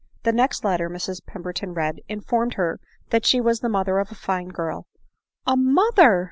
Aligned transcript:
The 0.23 0.31
next 0.31 0.63
letter 0.65 0.89
Mrs 0.89 1.23
Pemberton 1.27 1.75
read 1.75 2.01
informed 2.09 2.55
her 2.55 2.79
that 3.11 3.23
she 3.23 3.39
was 3.39 3.59
the 3.59 3.69
mother, 3.69 3.99
of 3.99 4.11
a 4.11 4.15
fine 4.15 4.47
girl." 4.47 4.87
A 5.45 5.55
mother 5.55 6.19